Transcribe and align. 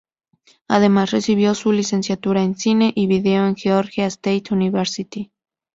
Además 0.67 1.11
recibió 1.11 1.53
su 1.53 1.71
licenciatura 1.71 2.41
en 2.41 2.55
Cine 2.57 2.91
y 2.95 3.05
Video 3.05 3.45
en 3.45 3.55
Georgia 3.55 4.07
State 4.07 4.45
University. 4.51 5.31